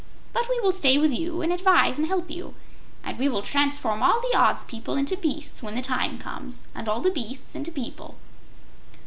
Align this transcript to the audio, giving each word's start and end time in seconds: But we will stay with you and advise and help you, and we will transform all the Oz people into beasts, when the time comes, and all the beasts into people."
But 0.33 0.49
we 0.49 0.59
will 0.61 0.71
stay 0.71 0.97
with 0.97 1.11
you 1.13 1.43
and 1.43 1.53
advise 1.53 1.99
and 1.99 2.07
help 2.07 2.31
you, 2.31 2.55
and 3.03 3.19
we 3.19 3.29
will 3.29 3.43
transform 3.43 4.01
all 4.01 4.19
the 4.19 4.35
Oz 4.35 4.65
people 4.65 4.95
into 4.95 5.15
beasts, 5.15 5.61
when 5.61 5.75
the 5.75 5.81
time 5.83 6.17
comes, 6.17 6.63
and 6.73 6.89
all 6.89 7.01
the 7.01 7.11
beasts 7.11 7.53
into 7.53 7.71
people." 7.71 8.15